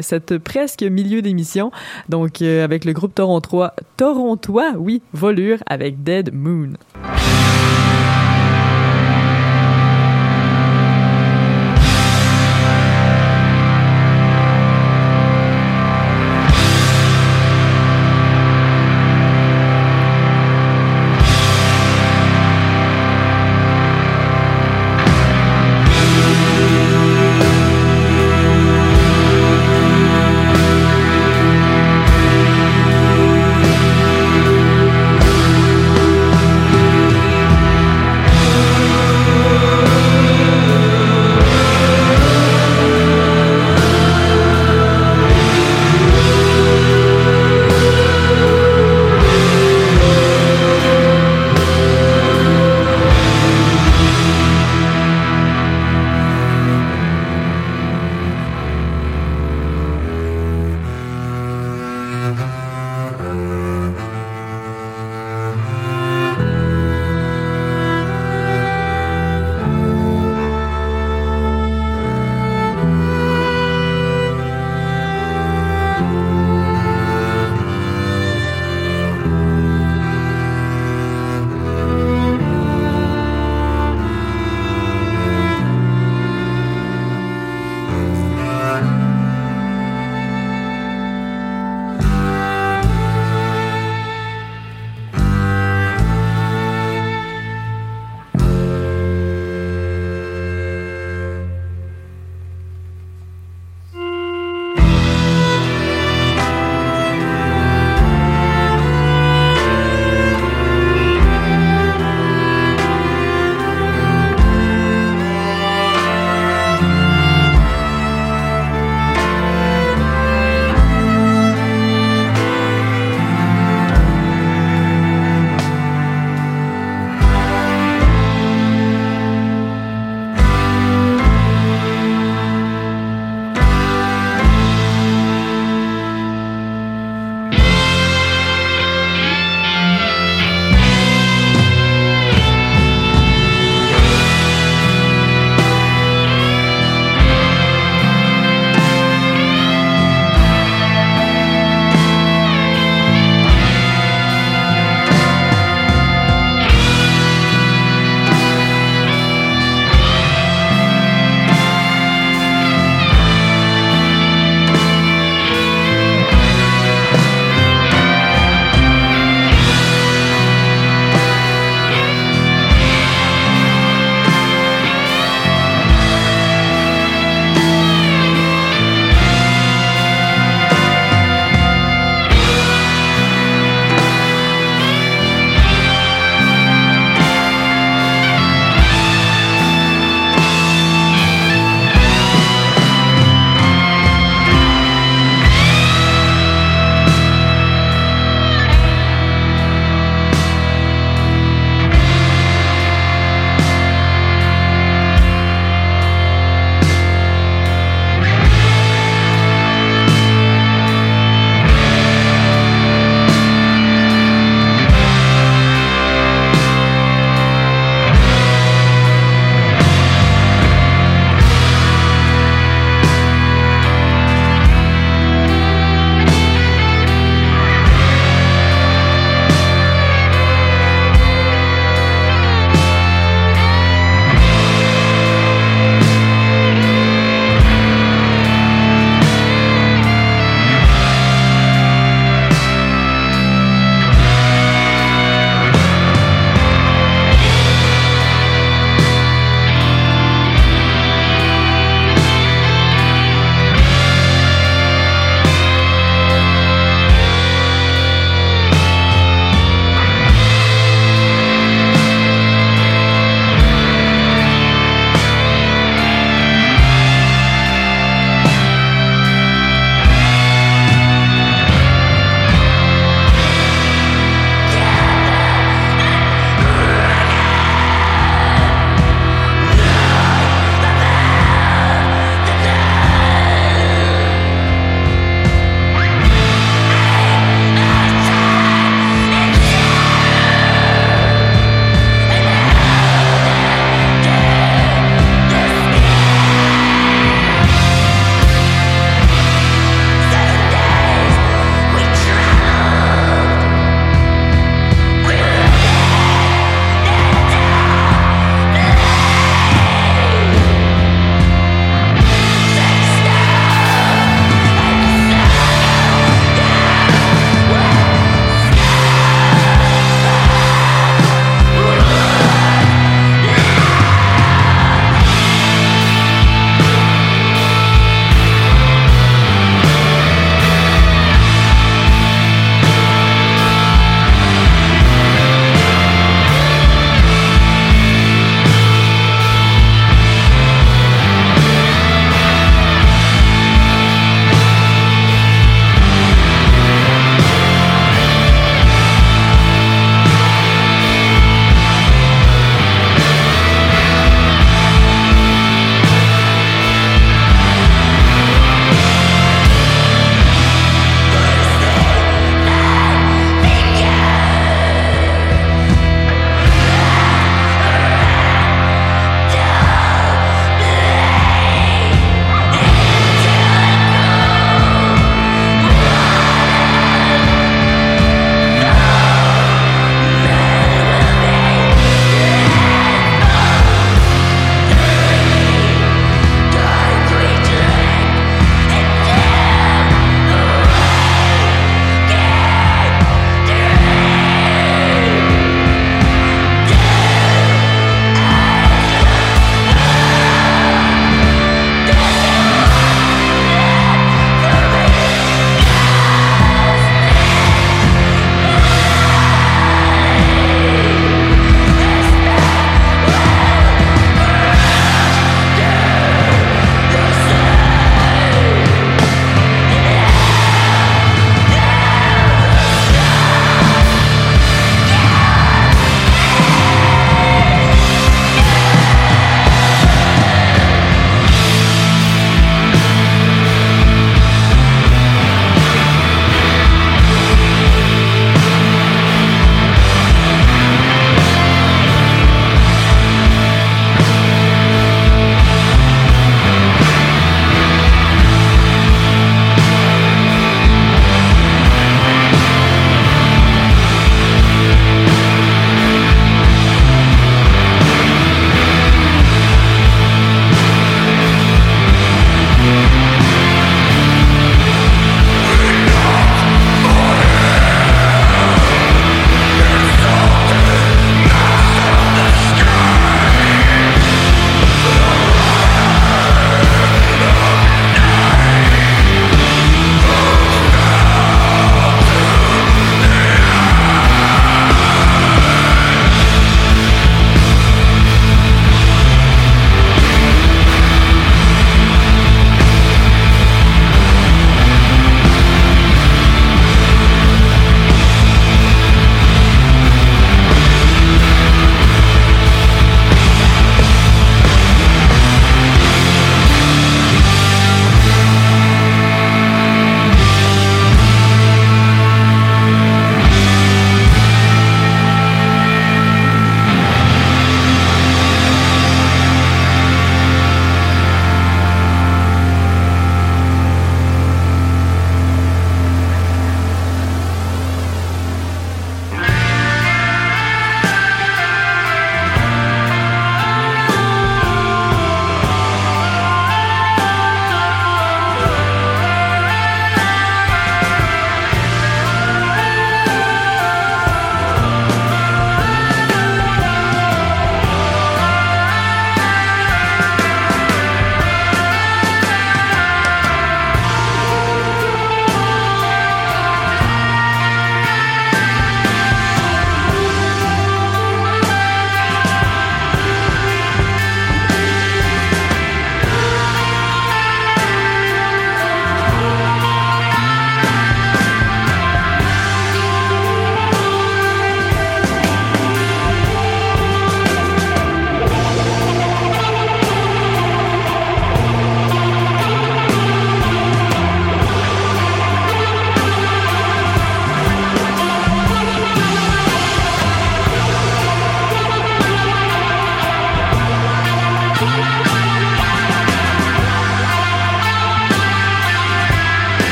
cette 0.00 0.38
presque 0.38 0.82
milieu 0.82 1.20
d'émission. 1.20 1.70
Donc, 2.08 2.40
avec 2.40 2.86
le 2.86 2.94
groupe 2.94 3.14
torontois, 3.14 3.74
torontois, 3.98 4.72
oui, 4.78 5.02
Volure, 5.12 5.58
avec 5.66 6.02
Dead 6.02 6.32
Moon. 6.32 6.70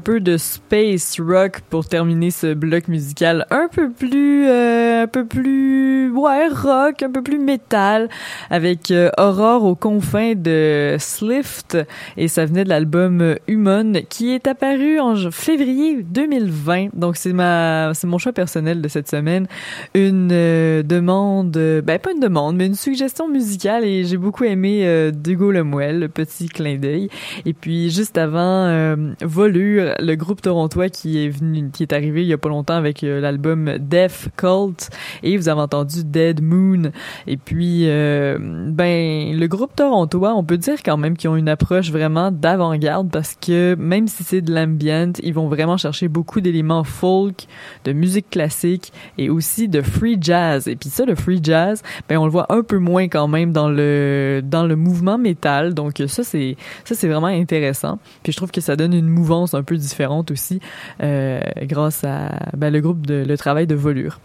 Peu 0.00 0.18
de 0.18 0.36
space 0.36 1.20
rock 1.20 1.60
pour 1.70 1.86
terminer 1.86 2.30
ce 2.30 2.54
bloc 2.54 2.88
musical 2.88 3.46
un 3.50 3.68
peu 3.68 3.90
plus 3.90 4.48
euh, 4.48 4.79
un 5.02 5.06
peu 5.06 5.26
plus 5.26 6.10
ouais 6.10 6.48
rock 6.48 7.02
un 7.02 7.10
peu 7.10 7.22
plus 7.22 7.38
métal 7.38 8.08
avec 8.50 8.90
euh, 8.90 9.10
Aurore 9.18 9.64
aux 9.64 9.74
confins 9.74 10.34
de 10.34 10.96
Slift. 10.98 11.78
Et 12.16 12.28
ça 12.28 12.46
venait 12.46 12.64
de 12.64 12.68
l'album 12.68 13.36
Human 13.48 14.00
qui 14.08 14.32
est 14.34 14.46
apparu 14.46 15.00
en 15.00 15.30
février 15.30 16.02
2020 16.02 16.88
donc 16.94 17.16
c'est 17.16 17.32
ma 17.32 17.92
c'est 17.94 18.06
mon 18.06 18.18
choix 18.18 18.32
personnel 18.32 18.80
de 18.80 18.88
cette 18.88 19.08
semaine. 19.08 19.46
Une 19.94 20.30
euh, 20.32 20.82
demande 20.82 21.50
ben 21.50 21.98
pas 21.98 22.12
une 22.12 22.20
demande 22.20 22.56
mais 22.56 22.66
une 22.66 22.74
suggestion 22.74 23.28
musicale. 23.28 23.84
Et 23.84 24.04
j'ai 24.04 24.16
beaucoup 24.16 24.44
aimé 24.44 24.82
euh, 24.84 25.10
d'Hugo 25.10 25.50
Lemuel 25.50 26.00
le 26.00 26.08
petit 26.08 26.48
clin 26.48 26.76
d'œil. 26.76 27.08
Et 27.46 27.52
puis 27.52 27.90
juste 27.90 28.18
avant 28.18 28.66
euh, 28.66 28.96
Volure, 29.22 29.94
le 29.98 30.14
groupe 30.14 30.42
torontois 30.42 30.88
qui 30.88 31.24
est 31.24 31.28
venu, 31.28 31.70
qui 31.72 31.82
est 31.82 31.92
arrivé 31.92 32.22
il 32.22 32.28
y 32.28 32.32
a 32.32 32.38
pas 32.38 32.48
longtemps 32.48 32.74
avec 32.74 33.04
euh, 33.04 33.20
l'album 33.20 33.78
Death 33.78 34.28
Cult 34.36 34.89
et 35.22 35.36
vous 35.36 35.48
avez 35.48 35.60
entendu 35.60 36.04
Dead 36.04 36.42
Moon. 36.42 36.90
Et 37.26 37.36
puis 37.36 37.84
euh, 37.86 38.38
ben 38.40 39.38
le 39.38 39.46
groupe 39.46 39.74
torontois, 39.74 40.34
on 40.34 40.44
peut 40.44 40.58
dire 40.58 40.82
quand 40.84 40.96
même 40.96 41.16
qu'ils 41.16 41.30
ont 41.30 41.36
une 41.36 41.48
approche 41.48 41.90
vraiment 41.90 42.30
d'avant-garde 42.30 43.10
parce 43.10 43.36
que 43.40 43.74
même 43.78 44.08
si 44.08 44.24
c'est 44.24 44.40
de 44.40 44.52
l'ambient, 44.52 45.12
ils 45.22 45.34
vont 45.34 45.48
vraiment 45.48 45.76
chercher 45.76 46.08
beaucoup 46.08 46.40
d'éléments 46.40 46.84
folk, 46.84 47.46
de 47.84 47.92
musique 47.92 48.30
classique 48.30 48.92
et 49.18 49.30
aussi 49.30 49.68
de 49.68 49.82
free 49.82 50.18
jazz. 50.20 50.68
Et 50.68 50.76
puis 50.76 50.88
ça, 50.88 51.04
le 51.04 51.14
free 51.14 51.40
jazz, 51.42 51.82
ben 52.08 52.18
on 52.18 52.24
le 52.24 52.30
voit 52.30 52.46
un 52.52 52.62
peu 52.62 52.78
moins 52.78 53.08
quand 53.08 53.28
même 53.28 53.52
dans 53.52 53.68
le 53.68 54.40
dans 54.44 54.64
le 54.64 54.76
mouvement 54.76 55.18
métal. 55.18 55.74
Donc 55.74 56.02
ça 56.06 56.22
c'est 56.22 56.56
ça 56.84 56.94
c'est 56.94 57.08
vraiment 57.08 57.26
intéressant. 57.26 57.98
Puis 58.22 58.32
je 58.32 58.36
trouve 58.36 58.50
que 58.50 58.60
ça 58.60 58.76
donne 58.76 58.94
une 58.94 59.08
mouvance 59.08 59.54
un 59.54 59.62
peu 59.62 59.76
différente 59.76 60.30
aussi 60.30 60.60
euh, 61.02 61.40
grâce 61.62 62.04
à 62.04 62.30
ben, 62.56 62.72
le 62.72 62.80
groupe 62.80 63.06
de 63.06 63.24
le 63.26 63.38
travail 63.38 63.66
de 63.66 63.74
Volure. 63.74 64.20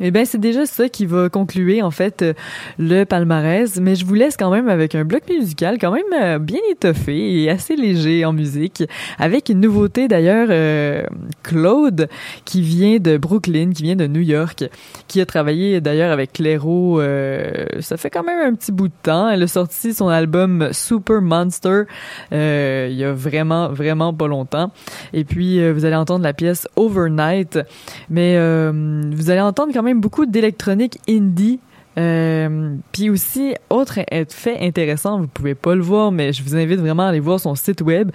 Eh 0.00 0.10
bien, 0.10 0.24
c'est 0.24 0.38
déjà 0.40 0.64
ça 0.64 0.88
qui 0.88 1.04
va 1.04 1.28
conclure, 1.28 1.84
en 1.84 1.90
fait, 1.90 2.22
euh, 2.22 2.32
le 2.78 3.04
palmarès. 3.04 3.78
Mais 3.78 3.94
je 3.94 4.06
vous 4.06 4.14
laisse 4.14 4.38
quand 4.38 4.50
même 4.50 4.68
avec 4.68 4.94
un 4.94 5.04
bloc 5.04 5.22
musical 5.28 5.76
quand 5.78 5.92
même 5.92 6.02
euh, 6.18 6.38
bien 6.38 6.60
étoffé 6.70 7.42
et 7.42 7.50
assez 7.50 7.76
léger 7.76 8.24
en 8.24 8.32
musique. 8.32 8.84
Avec 9.18 9.50
une 9.50 9.60
nouveauté, 9.60 10.08
d'ailleurs, 10.08 10.48
euh, 10.50 11.02
Claude, 11.42 12.08
qui 12.46 12.62
vient 12.62 12.98
de 12.98 13.18
Brooklyn, 13.18 13.72
qui 13.72 13.82
vient 13.82 13.96
de 13.96 14.06
New 14.06 14.22
York, 14.22 14.64
qui 15.08 15.20
a 15.20 15.26
travaillé 15.26 15.80
d'ailleurs 15.82 16.10
avec 16.10 16.32
Clairo, 16.32 17.00
ça 17.80 17.96
fait 17.96 18.10
quand 18.10 18.22
même 18.22 18.52
un 18.52 18.54
petit 18.54 18.72
bout 18.72 18.88
de 18.88 18.94
temps. 19.02 19.28
Elle 19.28 19.42
a 19.42 19.46
sorti 19.46 19.92
son 19.92 20.08
album 20.08 20.68
Super 20.72 21.20
Monster 21.20 21.82
il 22.30 22.94
y 22.94 23.04
a 23.04 23.12
vraiment, 23.12 23.68
vraiment 23.68 24.14
pas 24.14 24.26
longtemps. 24.26 24.70
Et 25.12 25.24
puis, 25.24 25.70
vous 25.70 25.84
allez 25.84 25.96
entendre 25.96 26.24
la 26.24 26.32
pièce 26.32 26.66
Overnight. 26.76 27.58
Mais 28.08 28.36
vous 28.36 29.30
allez 29.30 29.40
entendre 29.40 29.72
quand 29.72 29.81
même 29.82 30.00
beaucoup 30.00 30.26
d'électronique 30.26 30.98
indie. 31.08 31.60
Euh, 31.98 32.74
puis 32.92 33.10
aussi, 33.10 33.54
autre 33.68 33.98
fait 34.30 34.58
intéressant, 34.60 35.20
vous 35.20 35.26
pouvez 35.26 35.54
pas 35.54 35.74
le 35.74 35.82
voir, 35.82 36.10
mais 36.10 36.32
je 36.32 36.42
vous 36.42 36.56
invite 36.56 36.80
vraiment 36.80 37.04
à 37.04 37.08
aller 37.08 37.20
voir 37.20 37.38
son 37.38 37.54
site 37.54 37.82
web, 37.82 38.10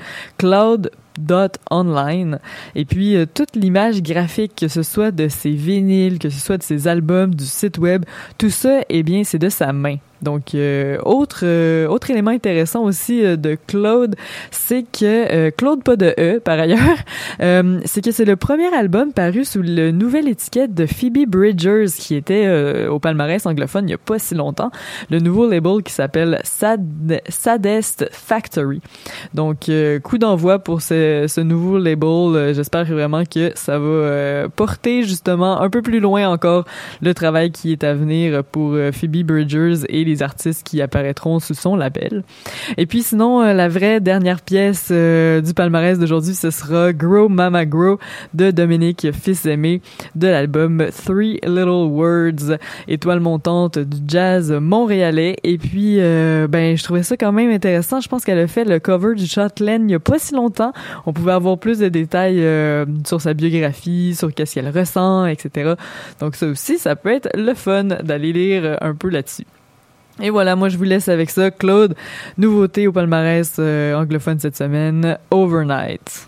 cloud.online. 1.18 2.40
Et 2.76 2.86
puis, 2.86 3.16
euh, 3.16 3.26
toute 3.32 3.56
l'image 3.56 4.02
graphique, 4.02 4.54
que 4.56 4.68
ce 4.68 4.84
soit 4.84 5.12
de 5.12 5.28
ses 5.28 5.52
vinyles, 5.52 6.20
que 6.20 6.30
ce 6.30 6.40
soit 6.40 6.58
de 6.58 6.64
ses 6.64 6.88
albums, 6.88 7.34
du 7.34 7.46
site 7.46 7.78
web, 7.78 8.06
tout 8.38 8.50
ça, 8.50 8.82
eh 8.90 9.04
bien, 9.04 9.24
c'est 9.24 9.40
de 9.40 9.50
sa 9.50 9.74
main. 9.74 9.98
Donc, 10.24 10.56
euh, 10.56 10.98
autre 11.06 11.42
euh, 11.44 11.88
autre 11.88 12.10
élément 12.10 12.32
intéressant 12.32 12.84
aussi 12.84 13.22
de 13.22 13.56
Claude, 13.68 14.16
c'est 14.50 14.84
que 14.84 15.52
Claude 15.52 15.84
pas 15.84 15.96
de 15.96 16.16
E 16.18 16.40
par 16.40 16.58
ailleurs, 16.58 16.98
c'est 17.86 18.04
que 18.04 18.10
c'est 18.10 18.26
le 18.26 18.36
premier 18.36 18.74
album 18.74 19.14
paru 19.14 19.46
sous 19.46 19.62
le 19.62 19.92
nouvelle 19.92 20.28
étiquette 20.28 20.74
de 20.74 20.88
Phoebe 20.88 21.28
Bridgers 21.28 21.86
qui 21.96 22.16
était 22.16 22.88
au 22.88 22.98
palmarès 22.98 23.46
anglophone 23.46 23.88
il 23.88 23.92
y 23.92 23.94
a 23.94 24.00
pas 24.00 24.18
si 24.18 24.34
longtemps, 24.34 24.72
le 25.12 25.20
nouveau 25.20 25.48
label 25.48 25.84
qui 25.84 25.94
s'appelle 25.94 26.42
Sad 26.44 27.22
Saddest 27.30 28.10
Factory. 28.12 28.82
Donc, 29.36 29.70
coup 30.02 30.18
d'envoi 30.18 30.58
pour 30.58 30.82
ce, 30.82 31.07
ce 31.28 31.42
nouveau 31.42 31.78
label. 31.78 32.36
Euh, 32.36 32.54
J'espère 32.54 32.86
vraiment 32.86 33.24
que 33.24 33.52
ça 33.56 33.78
va 33.80 33.86
euh, 33.86 34.48
porter 34.56 35.04
justement 35.04 35.62
un 35.62 35.70
peu 35.70 35.82
plus 35.82 36.00
loin 36.00 36.28
encore 36.30 36.66
le 37.02 37.14
travail 37.14 37.52
qui 37.52 37.72
est 37.72 37.84
à 37.84 37.94
venir 37.94 38.44
pour 38.44 38.74
euh, 38.74 38.92
Phoebe 38.92 39.24
Bridgers 39.24 39.86
et 39.90 40.04
les 40.04 40.24
artistes 40.24 40.66
qui 40.66 40.82
apparaîtront 40.82 41.40
sous 41.40 41.54
son 41.54 41.76
label. 41.76 42.24
Et 42.78 42.86
puis 42.86 43.04
sinon, 43.04 43.42
euh, 43.42 43.54
la 43.54 43.68
vraie 43.70 44.00
dernière 44.00 44.42
pièce 44.42 44.90
euh, 44.92 45.42
du 45.42 45.54
palmarès 45.54 46.00
d'aujourd'hui, 46.00 46.34
ce 46.34 46.52
sera 46.52 46.94
Grow 46.94 47.30
Mama 47.30 47.66
Grow 47.66 48.00
de 48.34 48.52
Dominique 48.52 49.08
Fils-Aimé 49.12 49.82
de 50.16 50.28
l'album 50.28 50.86
Three 51.06 51.40
Little 51.44 51.88
Words, 51.90 52.58
étoile 52.88 53.20
montante 53.20 53.80
du 53.80 53.98
jazz 54.08 54.52
montréalais. 54.52 55.36
Et 55.44 55.58
puis, 55.58 55.98
euh, 56.00 56.48
ben, 56.48 56.78
je 56.78 56.84
trouvais 56.84 57.04
ça 57.04 57.18
quand 57.18 57.32
même 57.32 57.52
intéressant. 57.52 58.02
Je 58.02 58.08
pense 58.10 58.24
qu'elle 58.26 58.40
a 58.40 58.48
fait 58.48 58.66
le 58.66 58.80
cover 58.80 59.16
du 59.16 59.26
Shotland 59.26 59.84
il 59.88 59.92
y 59.92 59.96
a 59.96 60.00
pas 60.00 60.20
si 60.20 60.34
longtemps. 60.34 60.74
On 61.06 61.14
pouvait 61.14 61.34
avoir 61.34 61.58
plus 61.58 61.80
de 61.80 61.88
détails 61.88 62.44
euh, 62.44 62.86
sur 63.06 63.22
sa 63.22 63.34
biographie, 63.34 64.16
sur 64.16 64.34
qu'est-ce 64.34 64.56
qu'elle 64.56 64.70
ressent, 64.70 65.26
etc. 65.26 65.74
Donc 66.20 66.36
ça 66.36 66.48
aussi, 66.48 66.78
ça 66.78 66.96
peut 66.96 67.14
être 67.14 67.30
le 67.36 67.54
fun 67.54 67.84
d'aller 67.84 68.34
lire 68.34 68.78
un 68.82 68.96
peu 68.96 69.10
là-dessus. 69.10 69.46
Et 70.20 70.32
voilà, 70.32 70.56
moi 70.56 70.70
je 70.70 70.78
vous 70.78 70.84
laisse 70.84 71.10
avec 71.10 71.30
ça. 71.30 71.52
Claude, 71.52 71.96
nouveauté 72.38 72.88
au 72.88 72.92
palmarès 72.92 73.56
euh, 73.60 73.96
anglophone 73.96 74.40
cette 74.40 74.58
semaine, 74.58 75.18
Overnight. 75.30 76.28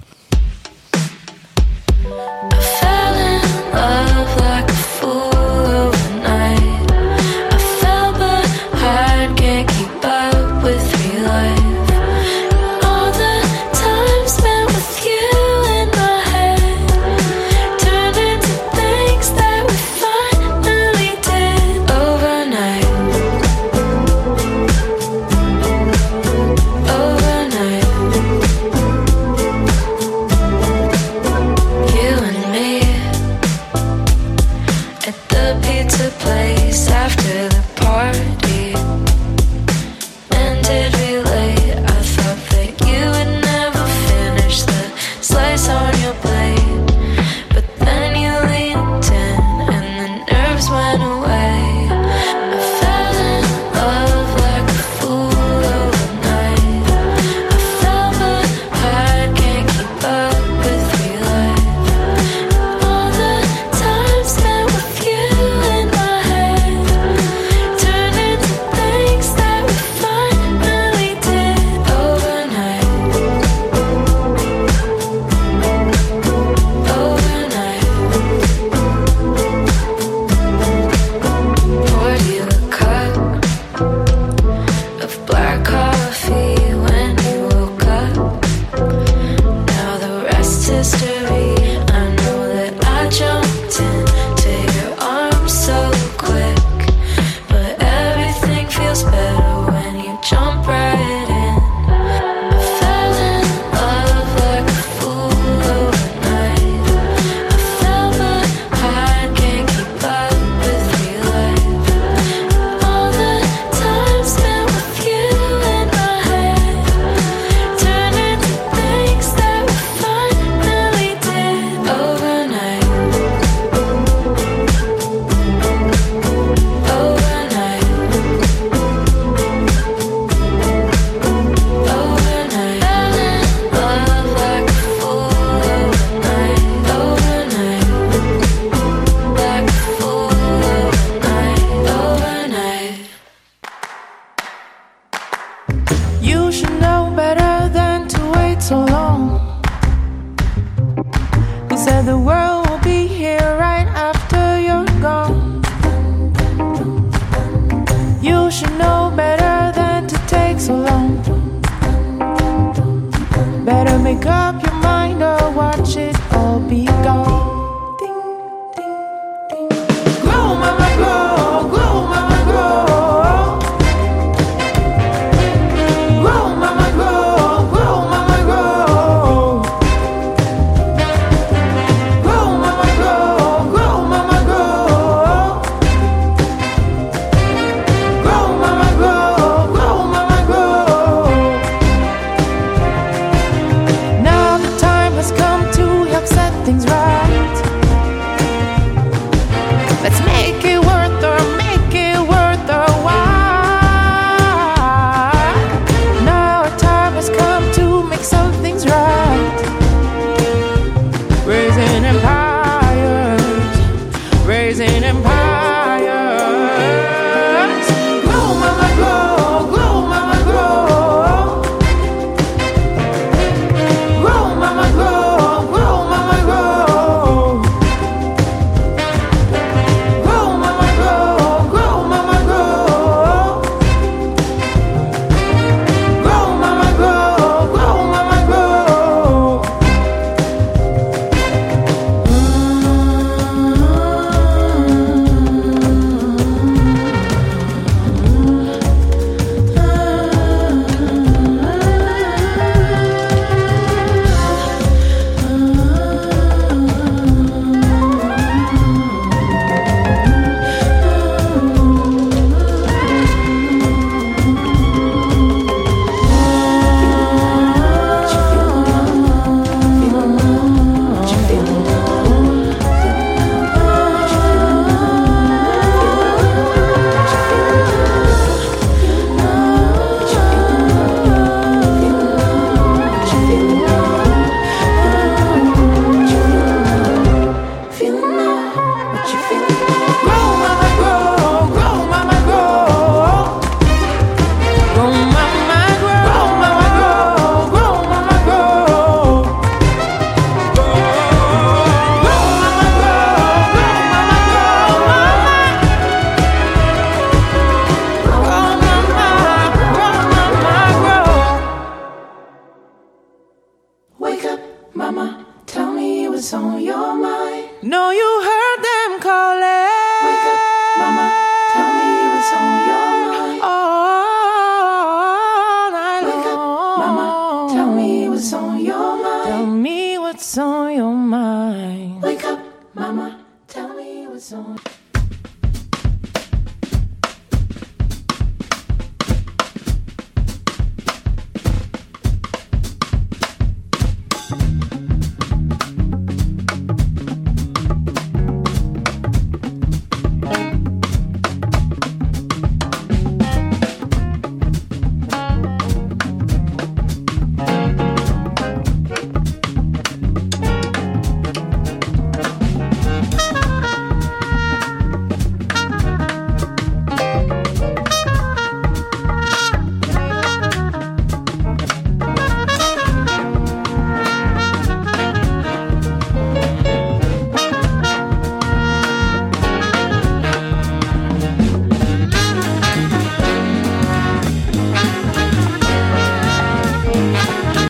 Make 164.10 164.26
up 164.26 164.69